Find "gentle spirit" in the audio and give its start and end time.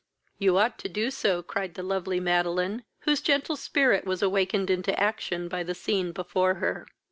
3.21-4.03